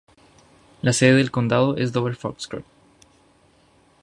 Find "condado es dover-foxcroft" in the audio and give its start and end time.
1.29-2.65